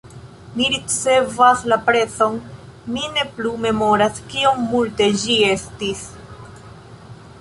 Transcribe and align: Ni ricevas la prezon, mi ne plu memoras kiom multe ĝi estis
Ni 0.59 0.67
ricevas 0.75 1.59
la 1.73 1.77
prezon, 1.89 2.39
mi 2.95 3.03
ne 3.17 3.27
plu 3.35 3.53
memoras 3.67 4.25
kiom 4.33 4.65
multe 4.73 5.11
ĝi 5.25 5.37
estis 5.53 6.03